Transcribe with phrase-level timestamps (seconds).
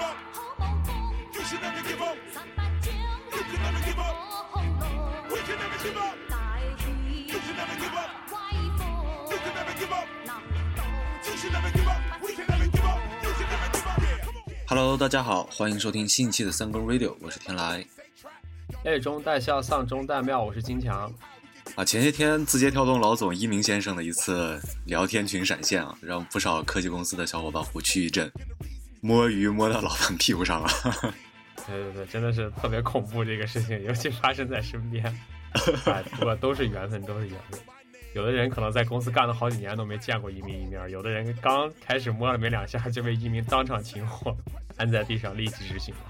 [0.00, 0.16] give up.
[1.34, 2.16] You should never give up.
[3.32, 4.14] You can never give up.
[5.30, 6.14] We can never give up.
[7.28, 8.10] You should never give up.
[9.30, 10.06] You can never give up.
[11.24, 12.00] You should never give up.
[12.22, 13.00] We can never give up.
[13.22, 14.00] You can never give up.
[14.00, 14.54] Yeah, come on.
[14.66, 17.84] Hello，大家好，欢迎收听新一期的三更 Radio，我是天来。
[18.84, 20.42] 泪中带笑，丧中带妙。
[20.42, 21.12] 我是金强。
[21.76, 28.32] 啊，前些天字节跳动老总一鸣先生的一次聊天群闪现啊，让不少科技公司的小伙伴虎躯一震，
[29.00, 30.68] 摸鱼摸到老板屁股上了。
[31.66, 35.04] 对对对，真的是特别恐怖这个事情， 尤其发生在身边。
[35.84, 37.60] 哎，不过都是缘分，都是缘分。
[38.14, 44.36] 有的人可能在公司干了好几年都没见过一鸣一面，有的人刚开始摸了没两下就被一鸣当场擒获，
[44.78, 46.00] 按在地上立即执行了。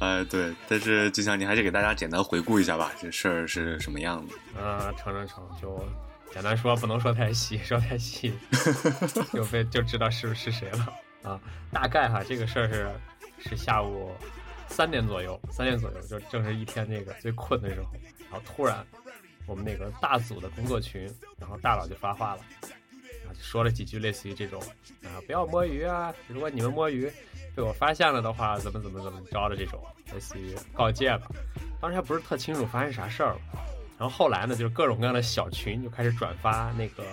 [0.00, 4.34] 哎，对，但是就像你还是给大家简单回顾一下吧，这事儿是什么样子？
[4.60, 5.82] 啊，成成成，就
[6.32, 8.34] 简单说，不能说太细，说太细
[9.32, 10.86] 就被就知道是是谁了
[11.22, 11.40] 啊。
[11.72, 12.90] 大概哈，这个事儿是
[13.38, 14.12] 是下午
[14.68, 17.90] 三点左右，三点左右就正是一天那个最困的时候，
[18.30, 18.84] 然后突然
[19.46, 22.42] 我们那个大组的工作群，然后大佬就发话了。
[23.26, 24.62] 啊，就说了几句类似于这种
[25.02, 26.14] 啊，不要摸鱼啊！
[26.28, 27.10] 如果你们摸鱼
[27.54, 29.82] 被我发现了的话，怎么怎么怎么着的这种，
[30.12, 31.28] 类似于告诫吧。
[31.80, 33.40] 当时还不是特清楚发生啥事儿了。
[33.98, 37.04] 然后后来呢，就是各种各样的小群就开始转发那个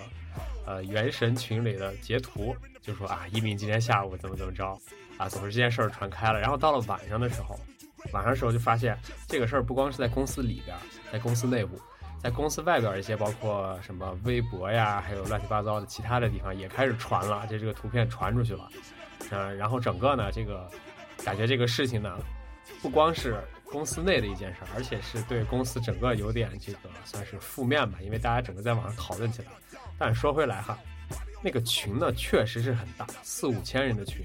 [0.66, 4.78] 呃原神群里的截图，就说啊，一鸣今天下午怎么怎么着
[5.18, 6.40] 啊，总之这件事儿传开了。
[6.40, 7.60] 然后到了晚上的时候，
[8.14, 10.76] 晚上的时候就发现这个事儿不光是在公司里边，
[11.12, 11.80] 在公司内部。
[12.24, 18.68] 在公司外边一些，包括什么微博呀，还有乱七八糟的其他的地方也开始传了，这这个图片传出去了，
[19.30, 20.68] 嗯，然后整个呢，这个
[21.24, 22.18] 感觉这个事情呢，
[22.82, 29.50] 不光是公司内的一件事，而且是对公司整个有点这个算是负面吧，因为大家整个在网上讨论起来。
[29.98, 30.78] 但说回来哈，
[31.44, 34.22] 那个群呢确实是很大，四五千人的群。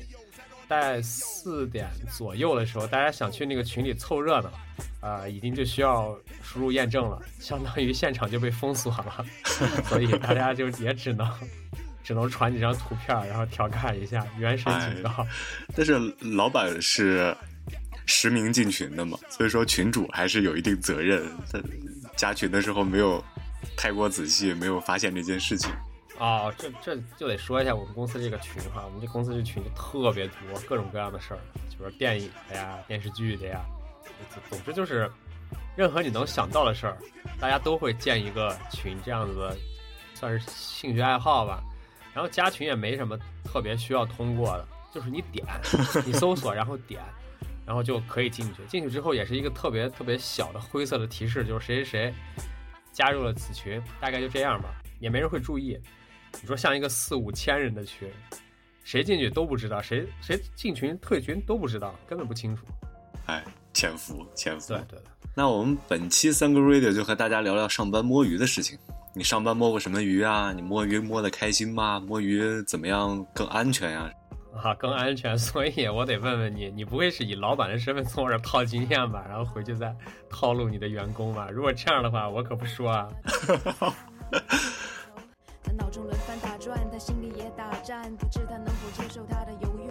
[0.69, 4.53] 在四点左右的时候，大家想去那个群里凑热闹，
[5.01, 9.27] 啊，已经就需要输入验证了，相当于现场就被封锁了，
[9.89, 11.29] 所以大家就也只能
[12.05, 15.27] 只能传几张图片，然后调侃一下原神警告。
[15.75, 17.37] 但是老板是
[18.07, 21.61] 实名进群的嘛，所以说群主还是有一定责任，他
[22.17, 23.25] 加群的时候没有
[23.77, 25.71] 太过仔细，没有发现这件事情。
[26.19, 33.65] 哦，这这就得说一下我们公司这个群哈，我们这公司这群就特别多，各种各样的事儿，就是电影的呀、电视剧的呀，
[34.51, 35.11] 总之就是
[35.77, 36.99] 任何你能想到的事儿，
[37.41, 39.57] 大家都会建一个群，这样子
[40.15, 41.63] 算是兴趣爱好吧。
[42.13, 45.47] 然后加群也没什么特别需要通过的，就是你点，
[46.05, 47.01] 你搜索然后点，
[47.65, 48.63] 然后就可以进去。
[48.67, 52.15] 进去之后也是一个特别特别小的灰色的提示，就是谁谁谁
[52.93, 55.79] 加入了此群，大概就这样吧，也没人会注意。
[56.41, 58.11] 你说像一个四五千人的群，
[58.85, 62.65] 谁进去都不知道，谁谁进群退群都不知道，根本不清楚。
[63.27, 64.69] 哎，潜伏，潜伏。
[64.69, 65.05] 对对的。
[65.35, 68.79] 那我们本期三个 radio 就和大家聊聊上班摸鱼的事情。
[69.15, 70.53] 你上班摸过什么鱼啊？
[70.53, 71.99] 你摸鱼摸得开心吗？
[72.01, 74.01] 摸鱼怎么样更安全呀？
[74.03, 74.11] 啊，
[74.79, 75.37] 更安全。
[75.39, 79.25] 所以我得问问你，你不会是以老板的身份从我这套经验吧？
[79.29, 79.95] 然后回去再
[80.29, 81.49] 套路你的员工吧？
[81.51, 83.09] 如果这样的话，我可不说啊。
[85.63, 89.91] 他脑中轮番打转，他心里也打战，不知他能否接受他的犹豫，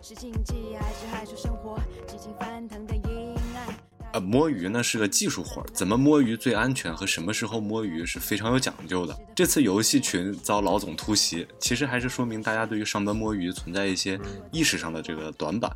[0.00, 3.87] 是禁忌还是害羞生活，激情翻腾的阴暗。
[4.12, 9.14] 呃，摸鱼呢是个技术活儿，怎么摸鱼最安全和什么时候摸鱼是非常有讲究的。
[9.34, 14.18] 这次游戏群遭老总突袭，其实还是说明大家对于上班摸鱼存在一些
[14.50, 15.70] 意识上的这个短板。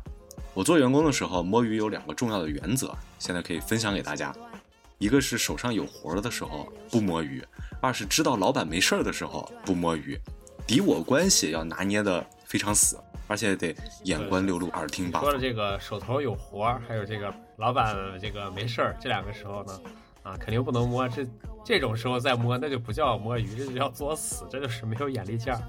[0.55, 4.33] 我做员工的时候摸鱼有两个重要的原则，现在可以分享给大家。
[4.97, 7.43] 一个是手上有活儿的时候不摸鱼，
[7.81, 10.17] 二是知道老板没事儿的时候不摸鱼，
[10.65, 15.29] 敌我关系要拿捏的非常死，而且得眼观六路，耳听八方。
[15.29, 19.81] 说了这个手头有活儿，还有这个老板这个没事儿，这两个时候呢，
[20.23, 21.07] 啊，肯定不能摸。
[21.07, 21.25] 这
[21.63, 25.61] 这种时候再摸，那就不叫摸鱼，这就叫作死，这就是没有眼力见儿。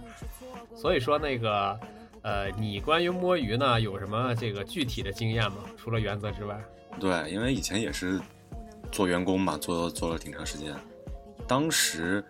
[0.74, 1.78] 所以说那个，
[2.22, 5.58] 呃，你关于摸鱼呢有什么这个具体的经验吗？
[5.76, 6.58] 除了原则之外？
[6.98, 8.20] 对，因为以前也是
[8.90, 10.74] 做员工嘛，做做了挺长时间。
[11.46, 12.24] 当时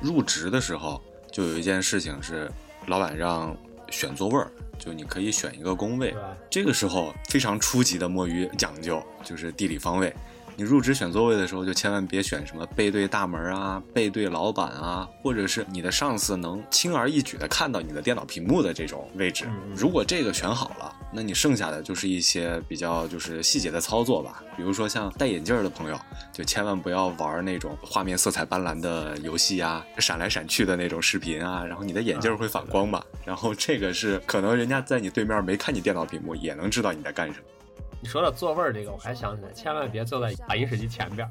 [0.00, 1.00] 入职的时候，
[1.30, 2.50] 就有一件事情是，
[2.86, 3.54] 老板让
[3.90, 6.14] 选座位儿，就你可以选一个工位。
[6.48, 10.14] 这个时候非常初级的摸鱼讲究，就是地理方位。
[10.60, 19.46] 你入职选座位的时候，就千万别选什么背对大门啊、背对老板啊，或者是你的上司能轻而易举的看到你的电脑屏幕的这种位置。
[19.74, 25.98] 如果这个选好了，那你剩下的就是一些比较就是细节的操作吧，比如说像戴眼镜儿的朋友，
[26.30, 37.46] 就千万不要玩那种画面色彩斑斓的游戏啊，闪来闪去的那种视频啊，然后你的眼镜儿会反光吧，然后这个是可能人家在你对面没看你电脑屏幕，也能知道你在干什么。
[38.00, 41.30] 你说到座位儿这个，我还想起来，千万别坐在打饮水机前边儿，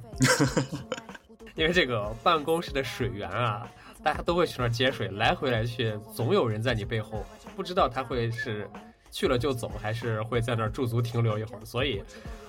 [1.56, 3.68] 因为这个办公室的水源啊，
[4.04, 7.26] 大家都会去那儿接水，来回来去，总有人在你背后，
[7.56, 8.70] 不知道他会是
[9.10, 11.66] 去了就走，还是会在那儿驻足停留一会儿。
[11.66, 12.04] 所以，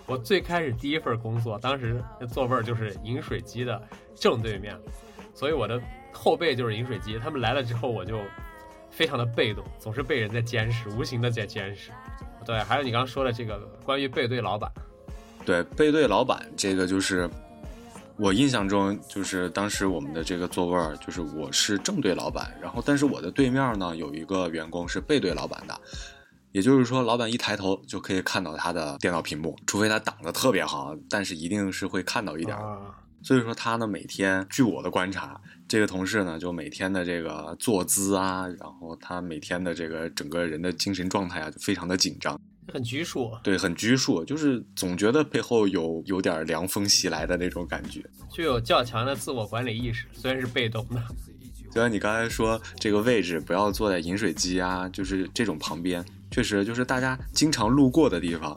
[0.04, 3.82] 我最开始第一份工作，当时那座位儿就是饮水机的
[4.14, 4.78] 正对面，
[5.34, 5.80] 所以我的
[6.12, 7.18] 后背就是饮水机。
[7.18, 8.20] 他们来了之后，我就
[8.90, 11.90] 非常的被动，总是被人在监视，无形的在监视。
[12.44, 14.70] 对，还有你刚刚说的这个关于背对老板，
[15.44, 17.28] 对，背对老板这个就是
[18.16, 25.80] 我印象中，就是当时我们的这个座位儿，就是我是正对老板，然后但是我的对面呢有一个员工是背对老板的，
[26.52, 32.56] 也就是说，老板一抬头就可以看到他的电脑屏幕，除非他挡得特别好，但是一定是会看到一点
[33.22, 42.40] 所以说他呢，每天据我的观察，这个同事呢，就每天的这个坐姿啊，然后他每天的这个整个人的精神状态啊，就非常的紧张。
[42.72, 48.00] 很拘束，对，很拘束，就是总觉得背后有有点凉风袭来的那种感觉。
[48.30, 51.02] 具有较强的自我管理意识，虽然是被动的。
[51.72, 58.56] 就像你刚才说，这个位置不要坐在饮水机啊，就是这种旁边，确实就是大家经常路过的地方，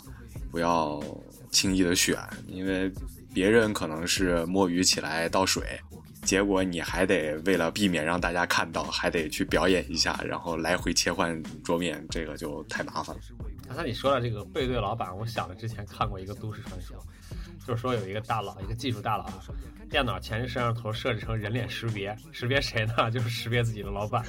[0.51, 1.03] 不要
[1.49, 2.17] 轻易的选，
[2.47, 2.91] 因为
[3.33, 5.79] 别人可能是摸鱼起来倒水，
[6.23, 13.21] 结果你还得为了避免让大家看到，还得去表演一下，然后来回切换桌面，这个就太麻烦了。
[13.67, 16.95] 刚才你说到这个背对老板，我想了之前看过一个都市传说，
[17.65, 19.27] 就是说有一个大佬，一个技术大佬，
[19.89, 23.09] 电脑前置摄像头设置成人脸识别，识别谁呢？
[23.09, 24.23] 就是识别自己的老板。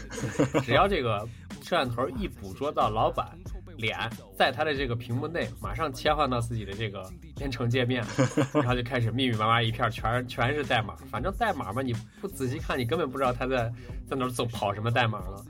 [0.63, 1.29] 只要这个
[1.63, 3.37] 摄像头一捕捉到老板
[3.77, 3.99] 脸
[4.37, 8.05] 在他的这个屏幕内，马上切换到自己的这个编程界面，
[8.55, 10.95] 然后就开始密密麻麻一片，全全是代码。
[11.11, 13.73] 反正代码嘛，你不仔细看，你根本不知道他在
[14.09, 15.45] 在哪儿走跑什么代码了。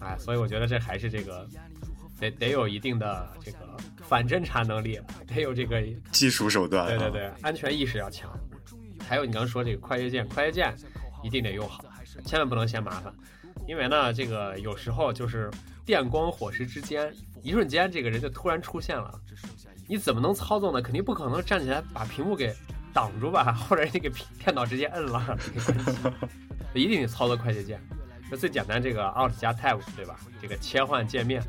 [0.00, 1.48] 哎，所以我觉得这还是这个
[2.20, 3.58] 得得有一定的这个
[4.02, 8.30] 反侦查能力，得有这个技术手段、啊，对对对，安全意识要强。
[9.08, 10.74] 还有你刚刚说这个快捷键，快捷键
[11.22, 11.84] 一定得用好，
[12.24, 13.14] 千万不能嫌麻烦，
[13.66, 15.50] 因为呢，这个有时候就是
[15.84, 17.14] 电光火石之间，
[17.46, 19.20] 一瞬间这个人就突然出现了，
[19.86, 20.82] 你怎么能操纵呢？
[20.82, 22.52] 肯定不可能站起来把屏幕给
[22.92, 24.10] 挡住吧， 或者你给
[24.42, 25.38] 电脑直接摁了，
[26.74, 27.80] 一定得操作快捷键。
[28.28, 30.18] 那最简单这个 Alt 加 Tab 对吧？
[30.42, 31.40] 这个切换界面。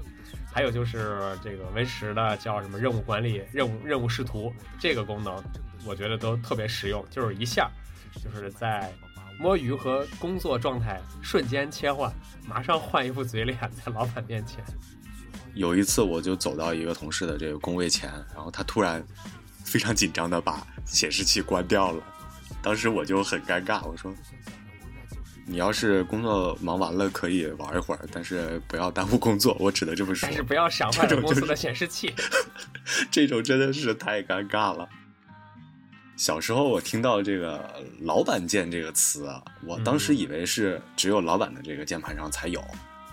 [0.53, 5.44] 还有就是这个 Win 十的叫什么任务管理、任务任务视图这个功能，
[5.85, 7.69] 我觉得都特别实用，就是一下，
[8.23, 8.91] 就是在
[9.39, 12.11] 摸鱼和工作状态瞬间切换，
[12.47, 14.63] 马上换一副嘴脸在老板面前。
[15.57, 19.06] 有一次我就走到一个同事的这个工位前，然后他突然
[19.65, 22.04] 非常紧张的把显示器关掉了，
[22.62, 24.13] 当时我就很尴尬，我说。
[25.50, 29.56] 你要是工作忙完了可以玩一会儿，但是不要耽误工作。
[29.62, 30.27] 我只能这么说。
[30.27, 32.13] 但是不要闪坏了公司的显示器。
[33.09, 34.89] 这种真的是太尴尬了。
[36.18, 42.62] 小时候我听到这个“老板键”这个词啊，我当时以为是只有老板的这个键盘上才有，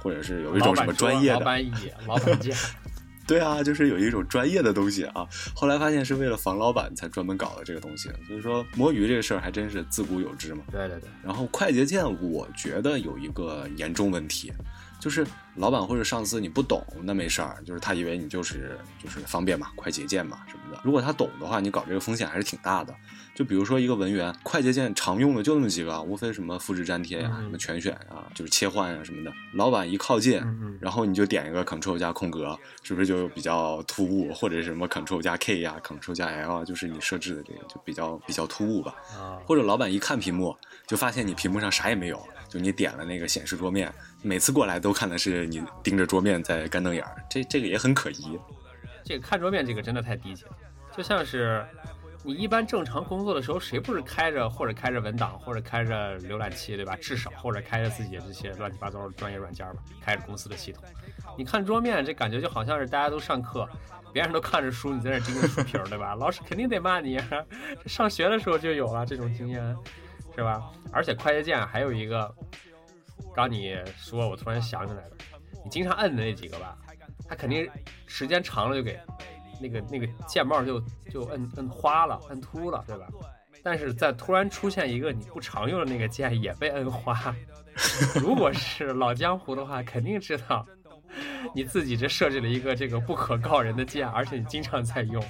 [0.04, 1.38] 或者是有一种什么专业的。
[1.38, 1.72] 老板椅、
[2.06, 2.54] 老板键。
[3.26, 5.26] 对啊，就是有一种专业的东西啊。
[5.56, 10.62] 后来发现是为了防老板才专门搞的这个东西，所以说摸鱼这个事儿还真是自古有之嘛。
[10.70, 11.08] 对对对。
[11.22, 14.52] 然后快捷键，我觉得有一个严重问题，
[15.00, 20.78] 就是老板或者上司你不懂那没事儿，就是他以为你就是就是方便嘛，快捷键嘛什么的。
[20.84, 22.94] 如果他懂的话，你搞这个风险还是挺大的。
[23.34, 29.32] 就比如说一个文员，快捷键常用的就那么几个，无非什么复制粘贴呀、什么全选啊，就是切换啊什么的。
[29.54, 30.40] 老板一靠近，
[30.80, 34.32] 然后你就点一个 Ctrl 加空格，是不是就比较突兀？
[34.32, 38.94] 或者什么 Ctrl 加 K 呀、Ctrl 加 L 啊，就是你设置的这个就比较比较突兀吧。
[39.44, 48.38] 或者老板一看屏幕，就发现你屏幕上啥也没有，就你点了那个显示桌面，每次过来都看的是你盯着桌面在干瞪眼儿，这这个也很可疑。
[49.04, 50.50] 这个看桌面这个真的太低级了，
[50.96, 51.66] 就像是。
[52.26, 56.96] 你一般正常工作的时候，谁不是开着或者开着文档，或者开着浏览器，对吧？
[56.96, 60.82] 至少或者开着自己的这些乱七八糟的专业软件吧，开着公司的系统。
[61.36, 63.68] 你看桌面，这感觉就好像是大家都上课，
[64.10, 66.14] 别人都看着书，你在那盯着书皮，对吧？
[66.14, 67.20] 老师肯定得骂你。
[67.84, 69.76] 上学的时候就有了这种经验，
[70.34, 70.62] 是吧？
[70.92, 72.34] 而且快捷键还有一个，
[73.34, 75.10] 刚你说，我突然想起来了，
[75.62, 76.74] 你经常摁的那几个吧，
[77.28, 77.68] 它肯定
[78.06, 78.98] 时间长了就给。
[79.60, 80.80] 那个那个键帽就
[81.10, 83.06] 就摁摁花了，摁秃了，对吧？
[83.62, 87.34] 但是在突然出现一个你不常用的那个键也被摁花，
[88.14, 90.66] 如果是老江湖的话，肯定知道
[91.54, 95.24] 你自己这设置了一个这个不可告人的键，而且你经常在用，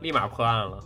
[0.00, 0.82] 立马破案了。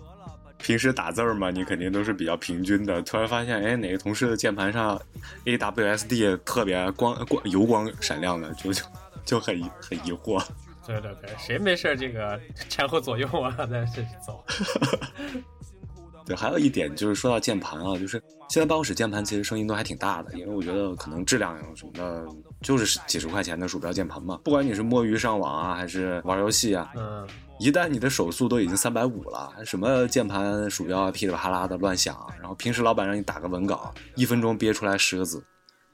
[0.58, 3.00] 平时打字嘛，你肯定都是比较平均的。
[3.02, 5.00] 突然发现，哎，哪个同事的键盘上
[5.44, 8.84] A W S D 特别光光油光闪亮的，就就
[9.24, 10.42] 就很很疑惑。
[10.86, 14.44] 对对对，谁没事这个 前后左右啊，在这走。
[16.24, 22.26] 对，还有一点就是说到键盘啊，就是现在办公室键盘其实声音都还挺大的，因为我觉得可能质量什么的，
[22.62, 24.40] 就是几十块钱的鼠标键盘嘛。
[24.42, 27.24] 不管你是摸鱼上网啊，还是玩游戏啊，嗯，
[27.60, 35.40] 一旦你的手速都已经三百五了，什么键盘鼠标噼里啪啦的乱响，然后平时老板让你打个文稿，一分钟憋出来十个字，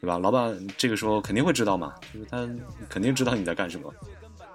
[0.01, 0.19] 对吧？
[0.19, 2.49] 老板这个时候肯定会知道嘛，就是他
[2.89, 3.93] 肯定知道你在干什么。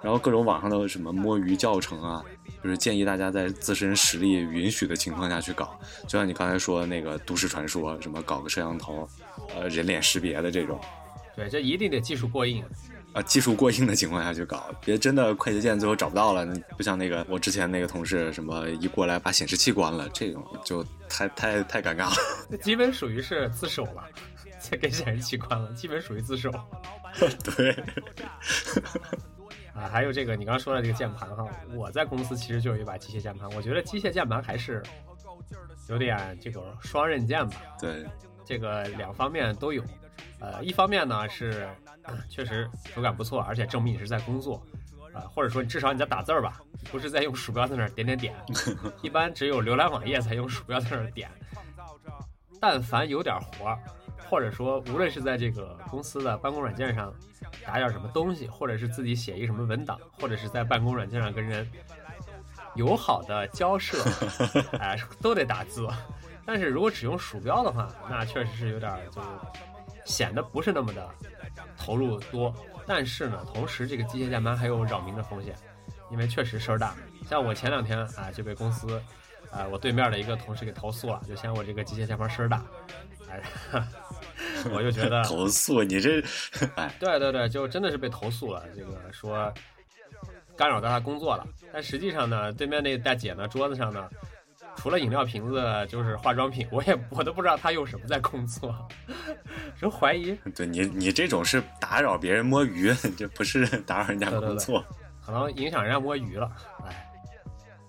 [0.02, 2.24] 然后各种网上的什么摸鱼教程啊，
[2.62, 9.08] 就是建议大家在自身实力允许的情况下去搞，就像你刚才说的那个都市传说，什么搞个摄像头，
[9.54, 10.80] 呃，人脸识别的这种，
[11.34, 12.64] 对，这一定得技术过硬。
[13.14, 22.12] 啊，技术过硬的情况下去搞，别真的快捷键最后找不到了，不像那个我之前那个同事，什么一过来把显示器关了，这种就太太太尴尬了。
[22.50, 24.04] 那基本属于是自首了，
[24.60, 26.52] 再给显示器关了，基本属于自首。
[27.56, 27.74] 对，
[29.74, 34.82] 啊，还有这个你刚刚说的这个键盘哈，我在公司其实就有一把机械键盘，我觉得机械键盘还是
[35.88, 38.06] 有点这个双刃剑吧，对，
[38.44, 39.82] 这个两方面都有。
[40.40, 41.68] 呃，一方面呢是、
[42.02, 44.62] 呃确实手感不错，而且证明你是在工作，
[45.12, 46.60] 啊、或者说至少你在打字儿吧，
[46.90, 48.34] 不是在用鼠标在那儿点点点。
[49.02, 51.30] 一般只有浏览网页才用鼠标在那儿点。
[52.60, 53.78] 但凡有点活儿，
[54.28, 57.12] 或者说无论是在这个公司的办公软件上
[57.66, 61.66] 打点什么东西，或者是自己写一个什么文档，或者是在办公软件上跟人
[62.74, 64.02] 友好的交涉，
[64.78, 65.88] 哎、都得打字。
[66.44, 69.28] 但是如果只用鼠标的话，那确实是有点儿就是
[70.04, 71.08] 显得不是那么的
[71.76, 72.54] 投入多。
[72.86, 75.54] 但是呢，同时这个机械键盘还有扰民的风险，
[76.10, 76.94] 因为确实声儿大。
[77.28, 78.98] 像我前两天啊就被公司
[79.50, 83.07] 啊我对面的一个同事给投诉了，就嫌我这个机械键盘声儿大，哎，
[84.72, 86.22] 我就觉得 投诉你这，
[86.76, 89.52] 哎，对对对，就真的是被投诉了，这个说
[90.56, 91.46] 干扰到他工作了。
[91.72, 94.08] 但实际上呢，对面那大姐呢，桌子上呢，
[94.76, 98.74] 除了饮料瓶子就是化妆品，我也我都不知道她用什么在工作，
[99.80, 100.36] 真怀疑。
[100.54, 104.84] 对你你这种是打扰别人摸鱼，这不是打扰人家对对对工作。
[105.24, 106.50] 可能影响人家摸鱼了，
[106.86, 107.06] 哎，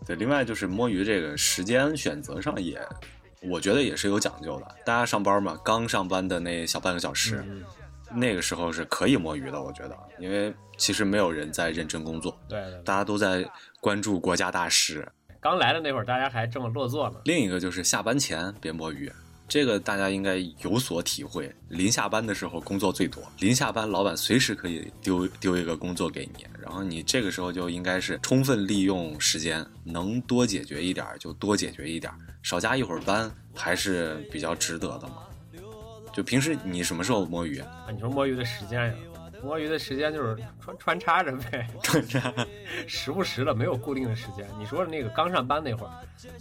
[0.05, 2.77] 对，另外就是摸鱼这个时间选择上也，
[3.41, 4.67] 我觉得也是有讲究的。
[4.85, 7.63] 大家上班嘛，刚上班的那小半个小时，嗯，
[8.11, 15.07] 那个时候是可以摸鱼的，我觉得，因为其实没有人在认真工作，对对对，大家都在关注国家大事。
[15.39, 19.09] 刚来的那会儿，大家还这么落座呢，另一个就是下班前别摸鱼，
[19.49, 21.53] 这个大家应该有所体会。
[21.67, 35.23] 临下班的时候工作最多，临下班老板随时可以丢丢一个工作给你，然后你这个时候就应该是充分利用时间，能多解决一点儿就多解决一点儿，少加一会儿班还是比较值得的嘛。
[36.13, 37.59] 就平时你什么时候摸鱼？
[37.59, 38.93] 啊，你说摸鱼的时间呀？
[39.41, 42.33] 摸鱼的时间就是穿穿插着呗，穿 插
[42.87, 44.45] 时不时的没有固定的时间。
[44.59, 45.93] 你说的那个刚上班那会儿，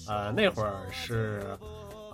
[0.09, 1.57] 呃，那会儿是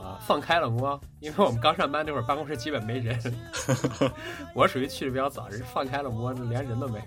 [0.05, 3.19] 呃放开了摸，因为我们刚上班那会儿办公室基本没人，
[4.55, 7.05] 我属于去的比较早，人放开了摸，连人都没有。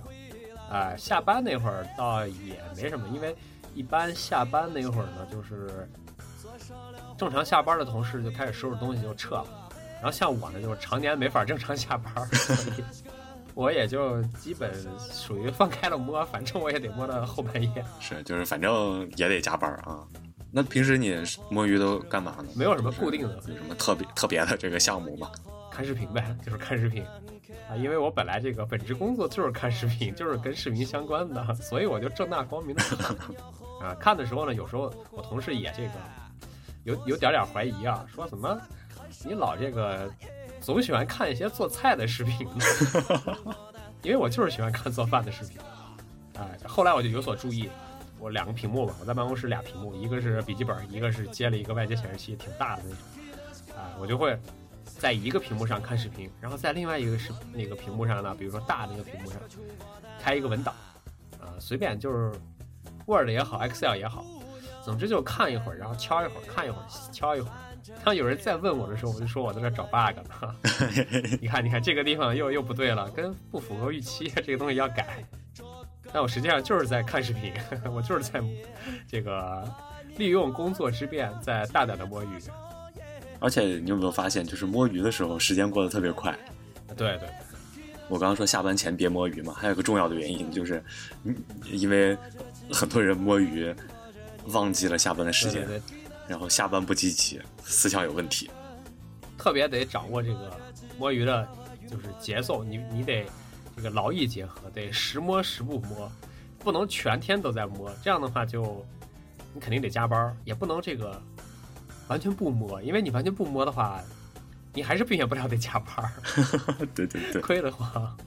[0.76, 3.34] 啊、下班那会儿倒也没什么，因为
[3.74, 5.88] 一般下班那会儿呢，就是
[7.18, 9.70] 正常下班的同事就开始收拾东西就撤了，
[10.02, 12.84] 然后像我呢，就是常年没法正常下班，所 以
[13.54, 14.74] 我也就基本
[15.12, 20.04] 属于放开了摸，反正我也得摸到后半夜，是就是反正也得加班儿啊。
[20.58, 21.16] 那平时你
[21.52, 22.46] 摸鱼都干嘛呢？
[22.56, 25.30] 没有什么固定的有什么特别特别的这个项目吗？
[25.72, 27.06] 看视频呗，就是看视频
[27.70, 33.16] 啊，因为我本来这个本职工作就是看视频，就是跟视频相关的，所以我就正大光明的看
[33.88, 33.94] 啊。
[34.00, 35.92] 看的时候呢，有时候我同事也这个
[36.86, 38.60] 有有点点怀疑啊，说怎么
[39.24, 40.12] 你老这个
[40.60, 42.66] 总喜欢看一些做菜的视频呢？
[44.02, 45.56] 因为我就是喜欢看做饭的视频。
[46.34, 47.70] 啊，后来我就有所注意，
[48.20, 53.00] 我两个屏幕吧，我在办公室俩屏幕，一个是笔记本，一个是接了一个外接显示器，挺大的那种。
[53.76, 54.38] 啊，我就会
[54.86, 59.40] 在一个屏幕上看视频，然后在另外一个是那个屏幕上呢，比如说大的那个屏幕上
[60.20, 60.74] 开一个文档，
[61.40, 62.32] 啊，随便就是
[63.06, 64.26] Word 也好，Excel 也好，
[64.84, 67.54] 总之就看一会儿，然后敲一会儿，看一会儿，敲一会儿。
[68.04, 70.56] 当有人再问我的时候，我就说我在那找 bug 呢。
[71.40, 75.24] 你看，你看这个地方又又不对了，跟不符合预期，这个东西要改。
[76.14, 77.54] 但我实际上就是在看视频，
[77.94, 78.42] 我就是在
[79.08, 79.64] 这个
[80.18, 82.28] 利用工作之便在大胆的摸鱼。
[83.40, 86.36] 而且你有没有发现，就是摸鱼的时候时间过得特别快？
[86.96, 87.30] 对对对，
[88.10, 90.84] 我刚刚说下班前别摸鱼嘛，还有个重要的原因就是，
[91.24, 91.36] 嗯
[91.66, 92.18] 因为
[92.72, 93.72] 很多人摸鱼
[94.48, 95.98] 忘记了下班的时间，对对对
[96.28, 98.50] 然后下班不积极，思想有问题。
[99.38, 100.60] 特别得掌握这个
[100.98, 101.48] 摸鱼的，
[101.88, 103.24] 就是节奏，你你得
[103.78, 106.12] 这个劳逸结合，得时摸时不摸，
[106.58, 108.84] 不能全天都在摸，这样的话就
[109.54, 111.22] 你肯定得加班，也不能这个
[112.08, 114.04] 完全不摸，因为你完全不摸的话，
[114.74, 116.12] 你还是避免不了得加班儿，
[116.96, 118.18] 对 对对，亏的慌。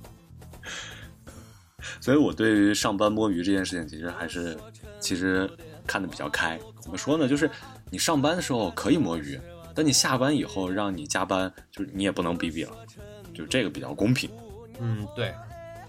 [2.01, 4.57] 所以我对于上班摸鱼这件事情，其实还是
[5.01, 5.51] 其实
[5.85, 6.57] 看得比较开。
[6.81, 7.27] 怎么说呢？
[7.27, 7.51] 就是
[7.91, 9.37] 你上班的时候可以摸鱼，
[9.75, 12.73] 但你下班以后让你加班，就是你也不能逼逼了，
[13.35, 14.31] 就这个比较公平。
[14.81, 15.35] 嗯，对，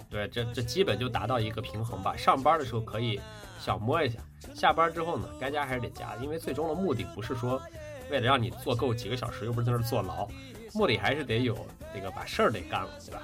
[0.10, 2.16] 对，这这基本就达到一个平衡吧。
[2.16, 3.20] 上班的时候可以
[3.60, 4.20] 小摸一下，
[4.54, 7.62] 下班之后呢，该加还是得加，因为最终的目的不是说
[8.10, 10.28] 为了让你坐够几个小时，又不是在那儿坐牢，
[10.74, 11.58] 目的还是得有
[11.94, 13.22] 这个把事儿得干了，对吧？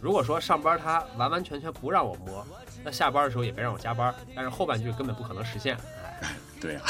[0.00, 2.46] 如果说上班他完完全全不让我摸，
[2.82, 5.76] 那下班的时候也别让我加班，但是后半句根本不可能实现。
[6.20, 6.82] 哎， 对呀、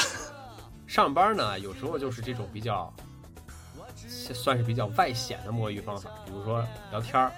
[0.85, 2.93] 上班呢，有时候就是这种比较
[3.95, 7.31] 算是比较外显的摸鱼方法，比如说聊天儿，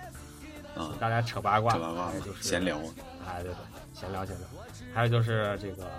[0.78, 2.78] 啊，大家扯八卦，这八卦就是闲聊，
[3.26, 3.58] 哎，对对，
[3.94, 4.48] 闲聊闲聊，
[4.94, 5.90] 还有就是这个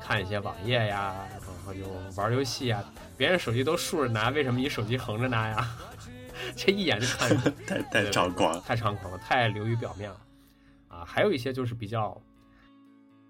[0.00, 1.80] 看一些网页呀，然后就
[2.16, 2.84] 玩游戏呀。
[3.16, 5.76] 别人手机都竖着拿，为什么你手机横着拿呀？
[6.54, 8.60] 这一眼就看出来 太太猖狂了。
[8.60, 10.20] 太猖狂了，太流于表面了
[10.88, 11.04] 啊！
[11.04, 12.20] 还有一些就是比较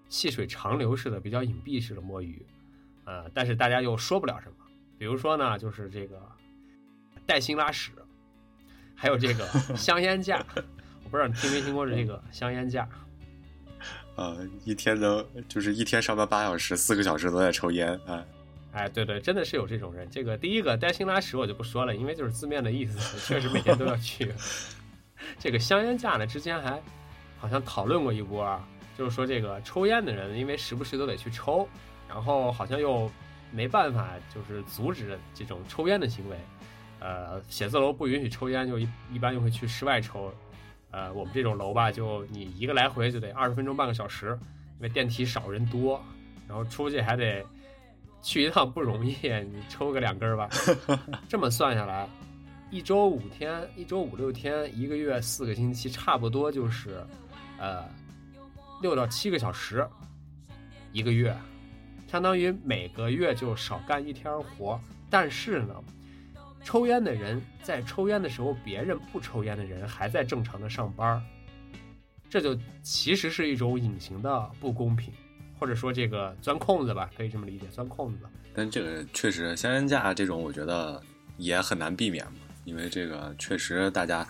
[0.09, 2.45] 细水长流式的、比较隐蔽式的摸鱼，
[3.05, 4.55] 呃，但是大家又说不了什么。
[4.97, 6.21] 比如说呢，就是这个
[7.25, 7.91] 带薪拉屎，
[8.99, 10.45] 还有这个香烟架，
[11.05, 12.87] 我不知道你听没听过这个香烟架。
[14.17, 18.21] 啊，一天能就是一天上班八小时，四个小时都在抽烟啊。
[18.73, 20.05] 哎，对对，真的是有这种人。
[20.11, 24.33] 这个第一个带薪拉屎我就不说了，因为就是字面的意思，确实每天都要去。
[25.39, 26.81] 这个香烟架呢，之前还
[27.39, 31.65] 好像讨论过一波啊，就是说这个抽烟的人，因为时不时都得去抽，
[32.09, 33.09] 然后好像又
[33.51, 36.37] 没办法就是阻止这种抽烟的行为。
[36.99, 40.33] 呃，写字楼不允许抽烟，就一一般就会去室外抽。
[40.91, 44.37] 呃，我们这种楼吧，就你一个来回就得二十分钟半个小时，
[44.77, 46.03] 因为电梯少人多，
[46.47, 47.45] 然后出去还得。
[48.21, 49.13] 去一趟不容易，
[49.49, 50.49] 你抽个两根儿吧。
[51.29, 52.05] 这么算下来，
[52.69, 57.01] 一周五天，一周五六天，一个月四个星期，差不多就是，
[57.57, 57.85] 呃，
[58.81, 59.87] 六到七个小时
[60.91, 61.33] 一个月，
[62.09, 64.77] 相当于每个月就少干一天活。
[65.09, 65.81] 但是呢，
[66.63, 71.21] 抽烟的人在抽烟的时候，别人不抽烟的人还在正常的上班，
[72.29, 75.13] 这就其实是一种隐形的不公平。
[75.59, 78.19] 或者说这个钻空子吧，可以这么理解，钻空子。
[78.55, 81.03] 但这个确实香烟架这种，我觉得
[81.35, 84.25] 也很难避免嘛，因为这个确实大家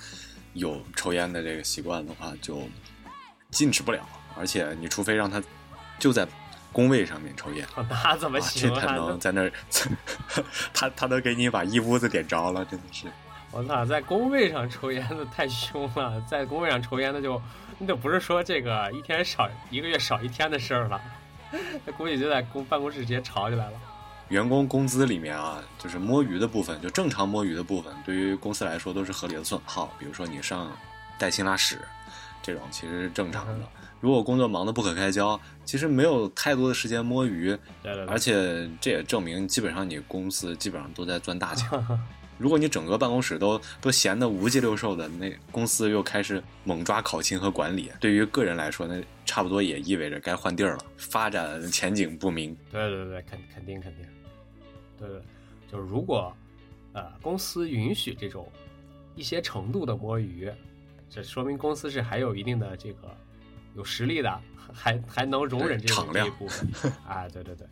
[0.53, 2.63] 有抽烟的这个习惯的话，就
[3.51, 4.03] 禁止不了。
[4.35, 5.39] 而且你除非让他
[5.99, 6.27] 就在
[6.71, 8.79] 工位上面抽烟， 那怎么行啊？
[8.81, 9.51] 这他能在那儿，
[10.73, 13.07] 他他能给你把一屋子点着了，真的是。
[13.51, 17.41] 我操，在工位上抽烟的太凶了， 在工位上抽烟的就
[17.79, 21.01] 那就不是说这个一天少一个月少一天的事儿了。
[21.83, 23.73] 那估计就在公办公室直接吵起来了。
[24.27, 29.91] 员工工资里面啊，就是摸鱼的部分，就正常摸鱼的部分，对于公司来说都是合理的损耗。
[29.97, 30.71] 比如说你上
[31.17, 31.81] 带薪拉屎，
[32.43, 33.67] 这种其实是正常的。
[33.99, 37.47] 如果工作忙得不可开交，其实没有太多的时间摸鱼。
[37.83, 38.05] 对对对。
[38.05, 41.69] 而且这也证明，基本上你公司基本上都在赚大钱。
[42.39, 52.55] 如果你整个办公室都都闲得无鸡六兽的，那公司又开始猛抓考勤和管理，对于个人来说，那差不多也意味着该换地儿了，发展前景不明。
[52.71, 54.05] 对对对，肯肯定肯定，
[54.97, 55.21] 对对，
[55.69, 56.33] 就是如果
[56.93, 58.49] 呃公司允许这种
[59.17, 60.49] 一些程度的摸鱼，
[61.09, 63.17] 这说明公司是还有一定的这个
[63.79, 66.69] 有实力的，还还能容忍这个这一部分。
[67.07, 67.65] 啊，对对对，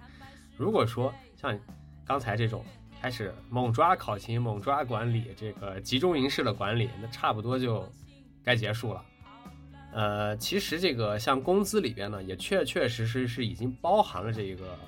[0.57, 1.55] 如果说像
[2.03, 2.65] 刚才这种。
[2.99, 7.87] 开始猛抓考勤、猛抓管理，这个集中营式的管理，那差不多就
[8.43, 9.05] 该结束了。
[9.93, 14.79] 呃，其实这个像工资里边呢，也确确实实是已经包含了这个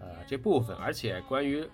[0.00, 1.64] 呃这部分，而且关于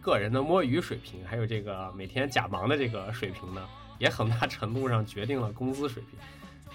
[0.00, 3.64] 个人的摸鱼水平，还有这个每天假忙的这个水平呢，
[4.00, 6.18] 也很大程度上决定了工资水平。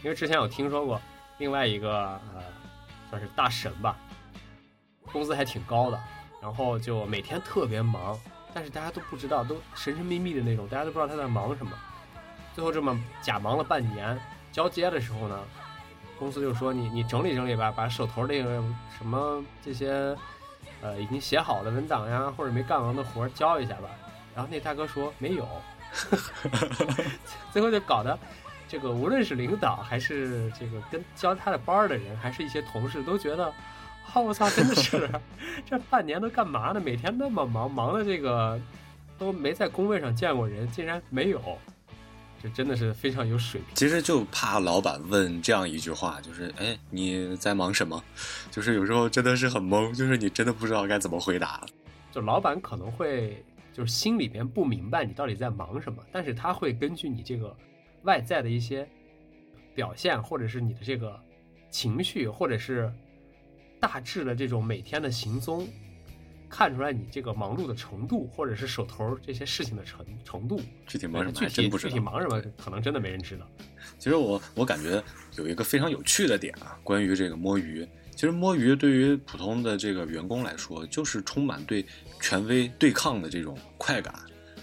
[0.01, 1.01] 因为之前有听说过
[1.37, 2.43] 另外一个呃
[3.09, 3.97] 算是大神吧，
[5.11, 5.99] 工资还挺高的，
[6.41, 8.19] 然后就每天特别忙。
[8.53, 11.71] 但是大家都不知道，都神神秘秘的那种，大家都不知道他在忙什么。
[12.53, 14.17] 最后这么假忙了半年，
[14.49, 15.37] 交接的时候呢，
[16.17, 18.63] 公司就说你你整理整理吧，把手头那个
[18.97, 20.15] 什么这些，
[20.81, 23.89] 呃，已经写好的文档呀，或者没干完的活儿交一下吧。
[24.33, 25.45] 然后那大哥说没有，
[27.51, 28.17] 最后就搞得
[28.67, 33.53] 这个无论是领导还是这个跟教他的班儿的人，还是一些同事，都觉得，
[34.13, 35.09] 哦，我操，真的是
[35.65, 36.79] 这半年都干嘛呢？
[36.79, 38.59] 每天那么忙，忙的这个
[39.17, 41.39] 都没在工位上见过人，竟然没有，
[42.41, 43.75] 这真的是非常有水平。
[43.75, 48.03] 其实就怕老板问这样一句话，就是哎你在忙什么？
[48.51, 51.61] 就是有时候真的是很懵，就是你真的不知道该怎么回答。
[52.11, 57.55] 就老板可能会就是心里边不明白你到底在忙什么，但是他会根据你这个
[58.05, 58.87] 外在的一些
[59.73, 61.19] 表现，或者是你的这个
[61.69, 62.91] 情绪，或者是
[63.79, 65.67] 大致的这种每天的行踪，
[66.49, 70.61] 看出来你这个忙碌的程度，或者是手头这些事情的程程度。
[70.87, 71.93] 具体忙什么具体具还真不知道。
[71.93, 73.45] 体忙什么，可能真的没人知道。
[73.97, 75.03] 其实我我感觉
[75.37, 77.87] 有一个非常有趣的点啊，关于这个摸鱼。
[78.11, 81.85] 其实摸鱼对于普通的这个员工来说，就是充满对
[82.21, 84.15] 权威对抗的这种快感，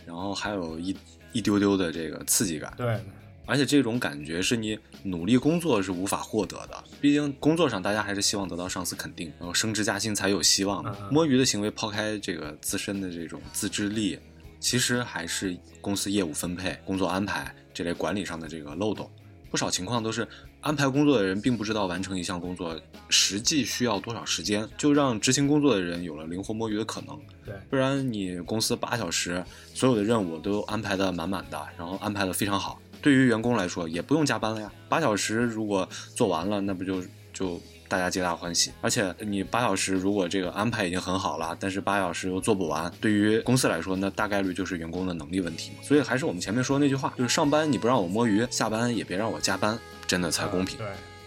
[0.07, 0.97] 然后还有一
[1.35, 2.73] 一丢丢的这个刺激感。
[2.79, 2.99] 对，
[3.45, 14.19] 而且这种感觉是你努力工作是无法获得的，毕竟工作上大家还是希望得到上司肯定，然后升职加薪才有希望摸鱼的行为抛开这个自身的这种自制力，
[14.61, 19.11] 其实还是公司业务分配、工作安排这类管理上的这个漏洞。
[19.51, 20.27] 不少情况都是
[20.63, 22.75] 安排工作的人并不知道完成一项工作
[23.11, 27.21] 实际需要多少时间，就让执行工作的人有了灵活摸鱼的可能。
[27.45, 34.73] 对，不然你公司八小时所有的任务都安排的满满的，然后安排的非常好，对于员工来说也不用加班了呀。
[34.89, 38.71] 八小时如果做完了，那不就就大家皆大欢喜。
[38.81, 45.73] 而且你八小时如果这个安排已经很好了，但是八小时又做不完，对于公司来说，那大概率就是员工的能力问题。
[45.83, 50.79] 所以还是我们前面说的那句话，就是上班你不让我摸鱼，下班也别让我加班，真的才公平。
[50.79, 50.87] 对，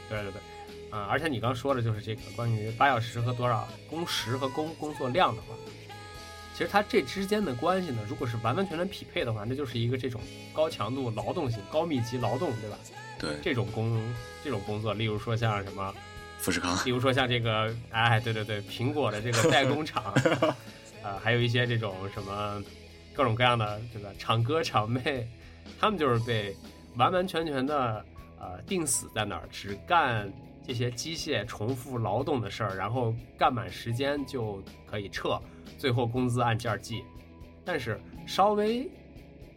[0.10, 0.42] 对对对，
[0.98, 5.50] 啊、而且你刚说的就是这个关于八小时和多少工时和工工作量的话，
[6.56, 10.22] 其实它这之间的关系呢，如果是完完全全匹配的话，那就是一个这种
[10.54, 12.78] 高强度劳动性、高密集劳动，对吧？
[13.20, 14.02] 对，这种工
[14.42, 15.94] 这种工作，例如说像什么，
[16.38, 20.14] 富士康例如说像这个，哎，对对对，苹果的这个代工厂，
[21.04, 22.64] 啊，还有一些这种什么
[23.14, 25.28] 各种各样的这个厂哥厂妹，
[25.78, 26.56] 他们就是被
[26.96, 28.06] 完完全全的
[28.40, 30.32] 呃定死在那儿，只干
[30.66, 35.40] 这些机械重复劳动的事儿，然后干满时间就可以撤，
[35.78, 37.04] 最后工资按件儿计。
[37.64, 38.90] 但是稍微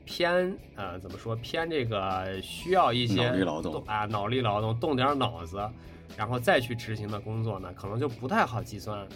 [0.05, 5.59] 偏呃怎么说偏这个需要一些脑力劳动啊脑力劳动动点儿脑子，
[6.17, 9.07] 然后再去执行的工作呢，可能就不太好计算，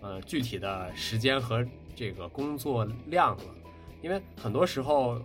[0.00, 3.44] 呃具体的时间和这个工作量了，
[4.02, 5.20] 因为很多时候，